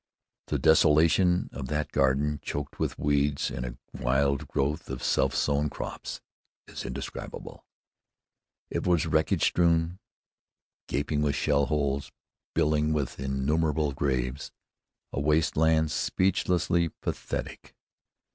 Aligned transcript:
The 0.47 0.57
desolation 0.57 1.47
of 1.53 1.67
that 1.67 1.91
garden, 1.91 2.39
choked 2.41 2.79
with 2.79 2.97
weeds 2.97 3.51
and 3.51 3.63
a 3.63 3.77
wild 3.93 4.47
growth 4.47 4.89
of 4.89 5.03
self 5.03 5.35
sown 5.35 5.69
crops, 5.69 6.21
is 6.65 6.83
indescribable. 6.83 7.63
It 8.71 8.87
was 8.87 9.05
wreckage 9.05 9.43
strewn, 9.43 9.99
gaping 10.87 11.21
with 11.21 11.35
shell 11.35 11.67
holes, 11.67 12.11
billowing 12.55 12.93
with 12.93 13.19
innumerable 13.19 13.91
graves, 13.91 14.51
a 15.13 15.19
waste 15.19 15.55
land 15.55 15.91
speechlessly 15.91 16.89
pathetic. 17.01 17.75